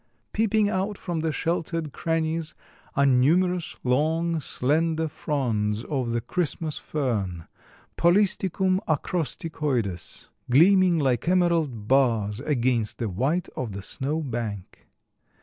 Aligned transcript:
Peeping 0.33 0.67
out 0.67 0.97
from 0.97 1.19
the 1.19 1.31
sheltered 1.31 1.93
crannies 1.93 2.55
are 2.95 3.05
numerous 3.05 3.77
long, 3.83 4.39
slender 4.41 5.07
fronds 5.07 5.83
of 5.83 6.09
the 6.09 6.21
Christmas 6.21 6.79
fern, 6.79 7.45
Polystichum 7.97 8.79
acrostichoides, 8.87 10.27
gleaming 10.49 10.97
like 10.97 11.29
emerald 11.29 11.87
bars 11.87 12.39
against 12.39 12.97
the 12.97 13.09
white 13.09 13.47
of 13.49 13.73
the 13.73 13.83
snow 13.83 14.21
bank. 14.23 14.87